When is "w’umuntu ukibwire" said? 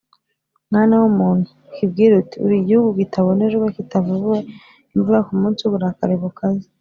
1.01-2.13